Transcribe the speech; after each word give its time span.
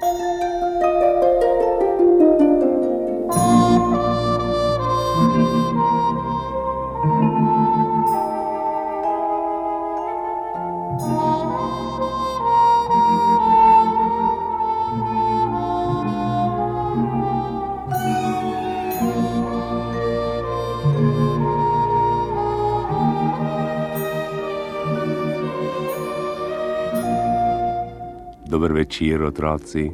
Dober 0.00 0.51
večer, 28.82 29.22
otroci. 29.22 29.90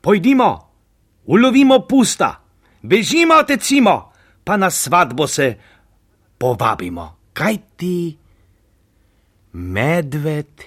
Pojdimo, 0.00 0.50
ulovimo 1.26 1.80
pusta, 1.86 2.40
bežimo, 2.82 3.42
tecimo, 3.42 4.12
pa 4.44 4.56
na 4.56 4.70
svatbo 4.70 5.26
se 5.26 5.54
povabimo. 6.38 7.16
Kaj 7.32 7.56
ti? 7.76 8.16
Medved 9.52 10.62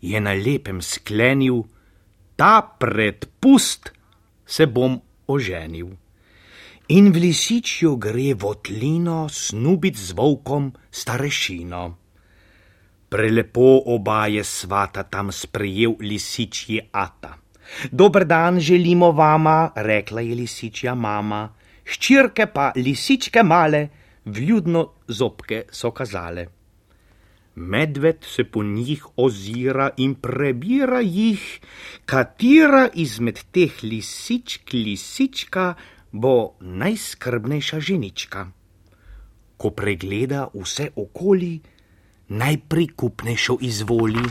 je 0.00 0.20
na 0.20 0.32
lepem 0.32 0.82
sklenil, 0.82 1.66
ta 2.38 2.62
predpust 2.62 3.90
se 4.46 4.66
bom 4.66 4.94
oženil. 5.26 5.90
In 6.94 7.10
v 7.10 7.26
lisičjo 7.26 7.98
gre 7.98 8.30
v 8.38 8.46
otlino 8.46 9.26
snubit 9.26 9.98
z 9.98 10.14
volkom 10.14 10.70
starešino. 10.86 11.82
Prelepo 13.10 13.90
oba 13.90 14.30
je 14.30 14.44
svata 14.46 15.02
tam 15.02 15.34
sprejel 15.34 15.98
lisičji 15.98 16.78
ata. 16.92 17.34
Dober 17.90 18.24
dan 18.24 18.60
želimo 18.60 19.10
vama, 19.12 19.72
rekla 19.74 20.22
je 20.22 20.34
lisičja 20.38 20.94
mama, 20.94 21.42
ščirke 21.84 22.46
pa 22.54 22.70
lisičke 22.76 23.42
male, 23.42 23.88
vljudno 24.24 24.86
zobke 25.08 25.66
so 25.70 25.90
kazale. 25.90 26.57
Medved 27.58 28.22
se 28.22 28.44
po 28.44 28.62
njih 28.62 29.06
ozira 29.16 29.90
in 29.96 30.14
prebira 30.14 31.00
jih, 31.00 31.42
katera 32.06 32.88
izmed 32.94 33.40
teh 33.52 33.82
lisičk 33.82 34.72
lisička 34.72 35.74
bo 36.12 36.54
najskrbnejša 36.60 37.80
ženička. 37.80 38.46
Ko 39.56 39.70
pregleda 39.70 40.46
vse 40.54 40.90
okoli, 40.96 41.58
najprikupnejšo 42.28 43.58
izvoli. 43.60 44.24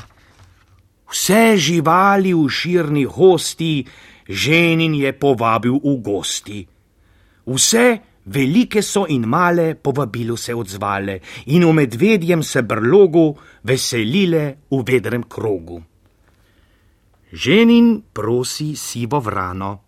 Vse 1.11 1.57
živali 1.57 2.33
v 2.33 2.47
širni 2.49 3.03
hosti, 3.03 3.85
ženin 4.29 4.95
je 4.95 5.11
povabil 5.19 5.75
v 5.83 5.95
gosti. 5.99 6.67
Vse 7.47 7.87
velike 8.27 8.81
so 8.81 9.05
in 9.07 9.25
male 9.25 9.75
povabilu 9.75 10.37
se 10.37 10.53
odzvale 10.53 11.19
in 11.45 11.65
v 11.65 11.73
medvedjem 11.73 12.43
se 12.43 12.61
brlogu 12.61 13.37
veselile 13.63 14.67
v 14.69 14.83
vedrem 14.83 15.23
krogu. 15.23 15.83
Ženin 17.31 18.01
prosi 18.13 18.75
sivo 18.75 19.19
vrano, 19.19 19.83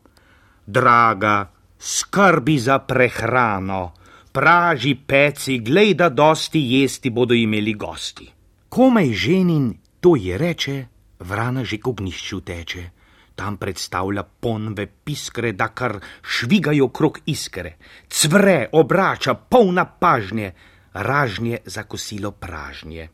draga, 0.65 1.51
skrbi 1.79 2.59
za 2.59 2.79
prehrano, 2.79 3.93
praži 4.31 4.95
peci, 4.95 5.59
glej 5.59 5.95
da 5.95 6.09
dosti 6.09 6.59
jesti 6.59 7.09
bodo 7.09 7.33
imeli 7.33 7.73
gosti. 7.73 8.27
Komaj 8.69 9.13
ženin 9.13 9.73
to 9.99 10.15
je 10.15 10.37
reče, 10.37 10.85
vrana 11.19 11.63
že 11.63 11.77
k 11.77 11.87
ognišču 11.87 12.41
teče. 12.41 12.98
Tam 13.39 13.55
predstavlja 13.57 14.23
ponve 14.23 14.83
piskre, 14.85 15.53
da 15.55 15.69
kar 15.71 15.95
švigajo 16.21 16.89
krok 16.91 17.21
iskre, 17.31 17.77
cvre, 18.11 18.67
obrača, 18.75 19.33
polna 19.33 19.85
pažnje, 19.85 20.51
ražnje 20.93 21.61
za 21.65 21.83
kosilo 21.83 22.31
pražnje. 22.31 23.07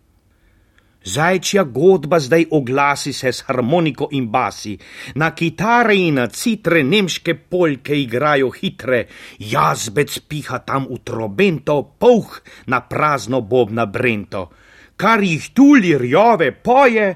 Zajčja 1.06 1.64
godba 1.64 2.20
zdaj 2.20 2.48
oglasi 2.52 3.14
se 3.14 3.30
s 3.30 3.46
harmoniko 3.46 4.08
in 4.12 4.32
basi, 4.34 4.74
na 5.16 5.30
kitare 5.36 5.94
in 5.96 6.18
na 6.18 6.26
citre 6.28 6.82
nemške 6.84 7.36
polke 7.36 7.94
igrajo 8.02 8.50
hitre, 8.50 9.04
jazbec 9.40 10.18
piha 10.30 10.60
tam 10.66 10.88
v 10.90 10.98
trobento, 11.06 11.78
pouh 12.00 12.42
na 12.66 12.82
prazno 12.82 13.42
bobna 13.42 13.86
brento, 13.86 14.50
kar 14.98 15.22
jih 15.22 15.52
tuli 15.54 15.94
rjove 15.98 16.50
poje, 16.52 17.08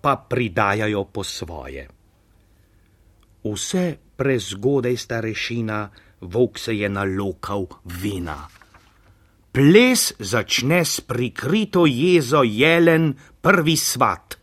pa 0.00 0.16
pridajajo 0.30 1.04
po 1.10 1.24
svoje. 1.24 1.88
Vse 3.44 3.96
prezgodaj 4.16 4.96
starešina, 4.96 5.90
volk 6.20 6.58
se 6.58 6.76
je 6.76 6.88
nalokal 6.88 7.66
vina. 7.84 8.36
Ples 9.52 10.12
začne 10.18 10.84
s 10.84 11.00
prikrito 11.00 11.86
jezo 11.86 12.42
jelen 12.42 13.14
prvi 13.40 13.76
svat. 13.76 14.38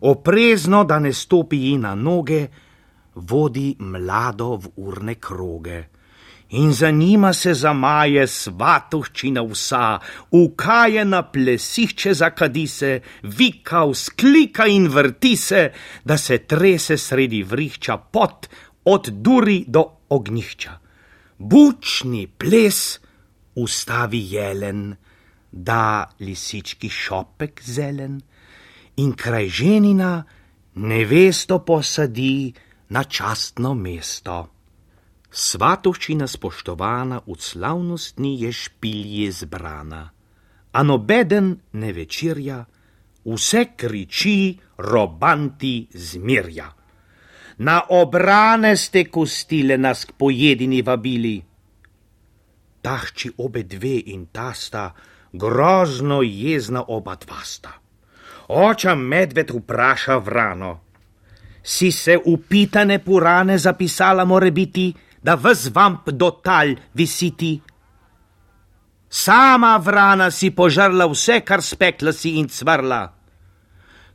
Oprezno, 0.00 0.84
da 0.84 0.98
ne 0.98 1.12
stopi 1.12 1.56
ji 1.56 1.78
na 1.78 1.94
noge, 1.94 2.48
vodi 3.14 3.76
mlado 3.78 4.56
v 4.56 4.72
urne 4.76 5.14
kroge. 5.14 5.78
In 6.48 6.72
za 6.72 6.90
njima 6.90 7.32
se 7.32 7.54
zamaje 7.54 8.26
svatoščina 8.26 9.42
vsa, 9.42 9.98
ukaje 10.30 11.04
na 11.04 11.22
plesihče 11.22 12.14
zakadi 12.14 12.66
se, 12.66 13.00
vika, 13.22 13.82
sklika 13.94 14.66
in 14.66 14.88
vrti 14.88 15.36
se, 15.36 15.72
da 16.04 16.18
se 16.18 16.38
trese 16.38 16.96
sredi 16.98 17.42
vrihča 17.42 17.96
pot, 17.96 18.46
od 18.84 19.08
duri 19.08 19.64
do 19.68 19.84
ognjišča. 20.08 20.78
Bučni 21.38 22.26
ples, 22.26 23.00
ustavi 23.54 24.22
jelen, 24.30 24.96
da 25.52 26.10
lisički 26.20 26.88
šopek 26.88 27.62
zelen 27.64 28.20
in 28.96 29.12
kraj 29.12 29.48
ženina 29.48 30.24
nevesto 30.74 31.58
posadi 31.58 32.52
na 32.88 33.04
častno 33.04 33.74
mesto. 33.74 34.55
Svatoščina 35.36 36.24
spoštovana 36.24 37.18
v 37.26 37.34
slavnostni 37.36 38.38
je 38.40 38.52
špilje 38.56 39.32
zbrana, 39.42 40.00
a 40.72 40.82
nobeden 40.82 41.50
ne 41.76 41.92
večerja, 41.92 42.62
vse 43.26 43.64
kriči, 43.76 44.56
robanti 44.80 45.88
zmirja. 45.92 46.70
Na 47.68 47.82
obrane 47.92 48.72
ste 48.80 49.04
kostile 49.12 49.76
nas 49.76 50.08
k 50.08 50.16
pojedini 50.16 50.80
vabili, 50.80 51.36
tahči 52.80 53.34
obe 53.36 53.68
dve 53.68 53.96
in 54.16 54.26
ta 54.32 54.54
sta, 54.56 54.88
grozno 55.32 56.22
jezna 56.24 56.84
oba 56.88 57.16
dva 57.20 57.44
sta. 57.44 57.76
Oča 58.48 58.94
medved 58.94 59.52
vpraša 59.52 60.16
vrano. 60.16 60.80
Si 61.62 61.92
se 61.92 62.16
upitane 62.24 63.02
purane 63.04 63.58
zapisala, 63.58 64.24
more 64.24 64.50
biti, 64.50 64.94
da 65.22 65.34
vz 65.36 65.70
vamp 65.74 66.10
do 66.10 66.30
tal 66.30 66.74
visiti? 66.94 67.60
Sama 69.08 69.78
vrana 69.78 70.30
si 70.30 70.50
požrla 70.50 71.06
vse, 71.06 71.40
kar 71.40 71.62
spekla 71.62 72.12
si 72.12 72.36
in 72.38 72.48
cvrla. 72.48 73.02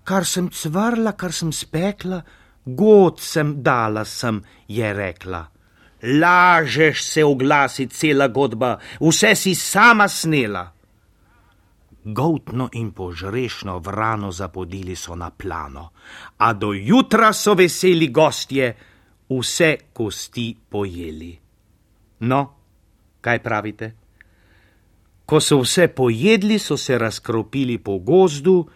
Kar 0.04 0.26
sem 0.26 0.50
cvrla, 0.50 1.14
kar 1.14 1.34
sem 1.34 1.52
spekla, 1.52 2.22
god 2.66 3.20
sem 3.20 3.62
dala 3.64 4.06
sem, 4.06 4.42
je 4.68 4.94
rekla. 4.94 5.48
Lažeš 6.04 7.04
se 7.04 7.24
oglasi 7.24 7.88
cela 7.88 8.28
godba, 8.28 8.78
vse 9.00 9.36
si 9.36 9.56
sama 9.56 10.08
snela. 10.08 10.66
Gotno 12.04 12.70
in 12.74 12.92
požrešno 12.92 13.78
vrano 13.80 14.32
zapodili 14.32 14.96
so 14.96 15.16
na 15.16 15.30
plano, 15.30 15.92
a 16.38 16.54
do 16.54 16.74
jutra 16.74 17.34
so 17.34 17.54
veseli 17.54 18.10
gostje 18.10 18.74
vse 19.40 19.78
kosti 19.94 20.56
pojeli. 20.70 21.32
No, 22.20 22.42
kaj 23.22 23.40
pravite? 23.44 23.92
Ko 25.26 25.40
so 25.40 25.62
vse 25.62 25.88
pojedli, 25.88 26.60
so 26.60 26.78
se 26.78 26.98
razkropili 26.98 27.78
po 27.78 27.98
gozdu, 28.00 28.68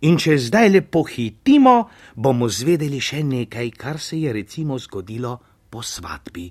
in 0.00 0.16
če 0.18 0.38
zdaj 0.38 0.68
le 0.70 0.82
pohitimo, 0.82 1.74
bomo 2.16 2.48
zvedeli 2.48 3.00
še 3.00 3.22
nekaj, 3.22 3.70
kar 3.76 3.98
se 4.00 4.20
je 4.20 4.32
recimo 4.32 4.78
zgodilo 4.78 5.38
po 5.70 5.82
svatbi. 5.82 6.50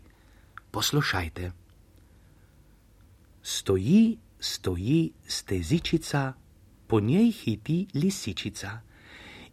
Poslušajte. 0.72 1.52
Stoji, 3.42 4.18
stoji 4.40 5.00
stezičica, 5.28 6.34
po 6.88 7.00
njej 7.00 7.32
hiti 7.32 7.88
lisičica 7.94 8.87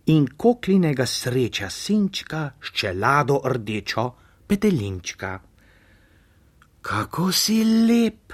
in 0.06 0.27
koklinega 0.37 1.06
sreča 1.06 1.71
sinčka 1.71 2.51
s 2.61 2.73
čelado 2.73 3.41
rdečo 3.45 4.05
petelinčka. 4.47 5.41
Kako 6.85 7.33
si 7.33 7.65
lep, 7.65 8.33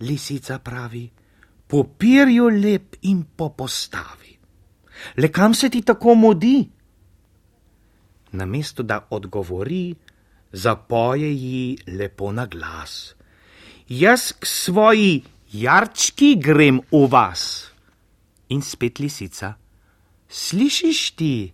lisica 0.00 0.58
pravi, 0.58 1.10
popirju 1.66 2.46
lep 2.48 2.96
in 3.02 3.24
po 3.36 3.50
postavi. 3.50 4.38
Le 5.16 5.28
kam 5.28 5.54
se 5.54 5.70
ti 5.70 5.82
tako 5.82 6.14
modi? 6.14 6.68
Namesto 8.32 8.82
da 8.82 9.06
odgovori, 9.10 9.94
zapoje 10.52 11.32
ji 11.34 11.78
lepo 11.86 12.32
na 12.32 12.46
glas. 12.46 13.14
Jaz 13.88 14.32
k 14.38 14.46
svoji 14.46 15.24
jarčki 15.52 16.36
grem 16.38 16.80
v 16.92 17.08
vas. 17.10 17.72
In 18.48 18.62
spet 18.62 18.98
lisica. 18.98 19.61
Slišiš 20.32 21.10
ti, 21.10 21.52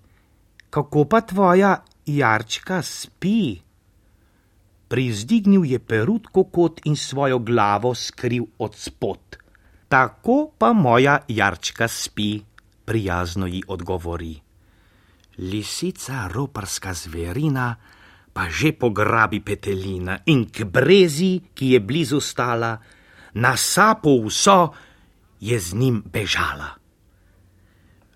kako 0.71 1.05
pa 1.11 1.21
tvoja 1.27 1.83
jarčka 2.07 2.79
spi? 2.83 3.59
Privzdignil 4.89 5.67
je 5.67 5.79
perutko 5.83 6.45
kot 6.45 6.81
in 6.87 6.95
svojo 6.97 7.39
glavo 7.43 7.91
skril 7.95 8.47
od 8.59 8.79
spod. 8.79 9.37
Tako 9.89 10.55
pa 10.59 10.73
moja 10.73 11.19
jarčka 11.29 11.89
spi, 11.89 12.39
prijazno 12.85 13.47
ji 13.47 13.63
odgovori. 13.67 14.39
Lisica, 15.39 16.29
roparska 16.31 16.95
zverina, 16.95 17.75
pa 18.33 18.47
že 18.47 18.73
pograbi 18.79 19.43
petelina 19.43 20.23
in 20.27 20.47
k 20.55 20.63
brezi, 20.65 21.51
ki 21.55 21.75
je 21.75 21.81
blizu 21.81 22.21
stala, 22.21 22.79
na 23.35 23.57
sapo 23.57 24.15
vso 24.23 24.71
je 25.41 25.59
z 25.59 25.75
njim 25.75 26.03
bežala. 26.07 26.79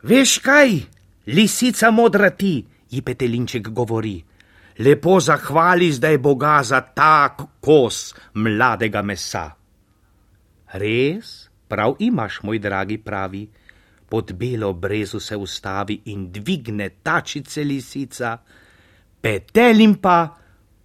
Veš 0.02 0.38
kaj, 0.43 0.81
lisica 1.31 1.90
modra 1.94 2.31
ti, 2.34 2.56
ji 2.90 3.02
petelinček 3.06 3.69
govori. 3.70 4.16
Lepo 4.82 5.20
zahvali 5.20 5.93
zdaj 5.93 6.19
Boga 6.19 6.56
za 6.66 6.81
tak 6.81 7.44
kos 7.62 8.14
mladega 8.34 9.02
mesa. 9.02 9.44
Res, 10.75 11.46
prav 11.69 11.94
imaš, 12.02 12.40
moj 12.43 12.58
dragi 12.58 12.99
pravi, 12.99 13.46
pod 14.08 14.32
belo 14.34 14.72
brezu 14.72 15.20
se 15.20 15.37
ustavi 15.37 16.00
in 16.10 16.26
dvigne 16.32 16.90
tačice 17.02 17.62
lisica, 17.64 18.37
petelim 19.22 19.94
pa, 20.02 20.19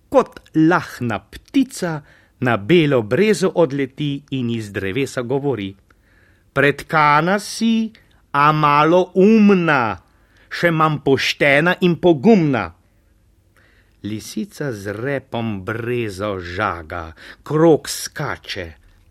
kot 0.10 0.40
lahna 0.54 1.20
ptica, 1.20 2.02
na 2.40 2.58
belo 2.58 3.02
brezo 3.02 3.50
odleti 3.56 4.12
in 4.38 4.50
iz 4.54 4.70
drevesa 4.72 5.22
govori: 5.22 5.74
Predkana 6.54 7.40
si, 7.40 7.90
a 8.38 8.52
malo 8.54 9.02
umna, 9.18 9.98
še 10.50 10.70
manj 10.70 11.02
poštena 11.06 11.74
in 11.82 11.98
pogumna. 11.98 12.68
Lisica 14.06 14.70
z 14.72 14.94
repom 14.94 15.66
brezo 15.66 16.38
žaga, 16.38 17.10
krok 17.42 17.90
skače, 17.90 18.68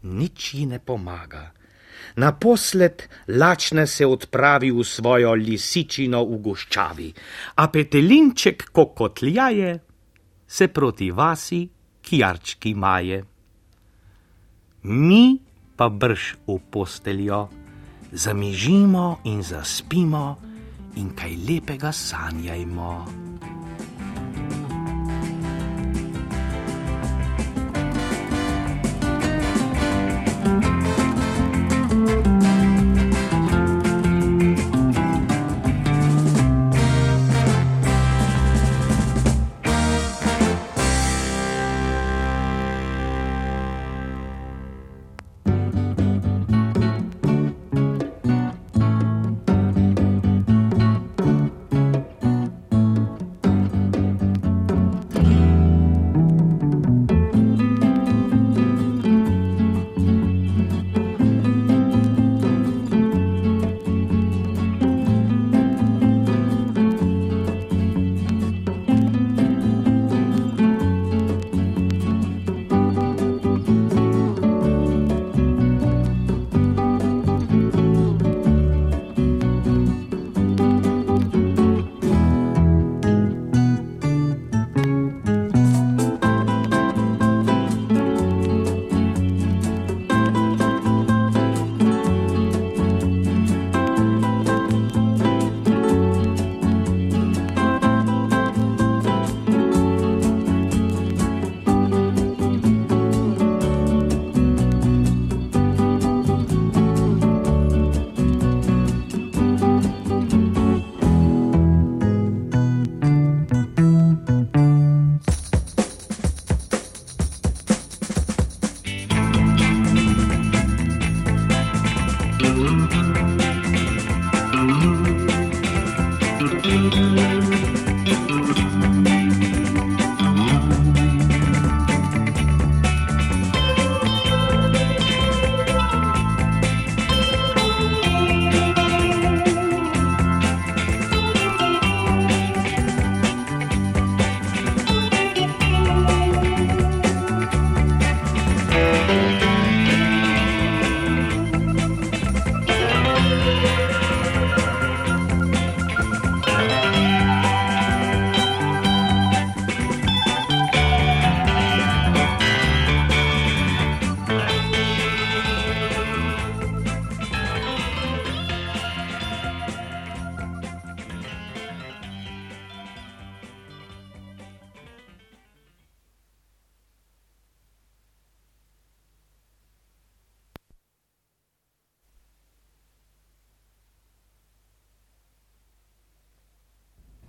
nič 0.06 0.54
ji 0.54 0.66
ne 0.70 0.78
pomaga. 0.78 1.50
Naposled 2.16 3.02
lačne 3.36 3.84
se 3.90 4.06
odpravi 4.06 4.70
v 4.72 4.84
svojo 4.86 5.34
lisičino 5.34 6.22
v 6.24 6.38
goščavi, 6.46 7.08
a 7.60 7.66
petelinček 7.68 8.70
kokotljaje 8.72 9.74
se 10.46 10.68
proti 10.68 11.10
vasi 11.10 11.66
kjarčki 12.00 12.72
maje. 12.78 13.20
Mi 14.86 15.36
pa 15.76 15.90
brž 15.90 16.36
v 16.46 16.60
posteljo, 16.70 17.65
zamižimo 18.16 19.20
in 19.24 19.42
zaspimo 19.44 20.36
in 20.96 21.12
kaj 21.12 21.36
lepega 21.44 21.92
sanjajmo. 21.92 23.25